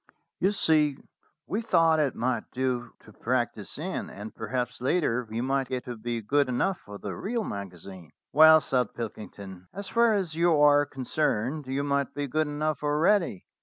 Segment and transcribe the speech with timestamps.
[0.39, 0.97] "You see,
[1.45, 5.95] we thought it might do to practise in, and perhaps later we might get to
[5.95, 10.87] be good enough for the real magazine." "Well," said Pilkington, "as far as you are
[10.87, 13.45] con cerned, you might be good enough already.